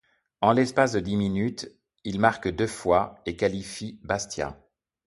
En 0.41 0.53
l’espace 0.53 0.93
de 0.93 0.99
dix 0.99 1.15
minutes, 1.15 1.69
il 2.05 2.19
marque 2.19 2.47
deux 2.47 2.65
fois 2.65 3.21
et 3.27 3.35
qualifie 3.35 3.99
Bastia. 4.03 4.59